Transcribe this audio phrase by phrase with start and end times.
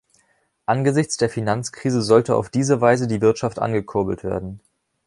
[0.65, 4.59] Angesichts der Finanzkrise solle auf diese Weise die Wirtschaft angekurbelt werden.